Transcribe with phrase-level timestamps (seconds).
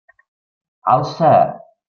[0.93, 1.31] Alça!